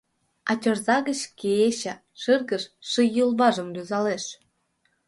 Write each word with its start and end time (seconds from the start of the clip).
А 0.49 0.51
тӧрза 0.61 0.97
гыч 1.07 1.19
Кече, 1.39 1.93
шыргыж, 2.21 2.63
Ший 2.89 3.09
йолважым 3.17 3.67
рӱзалеш. 3.75 4.23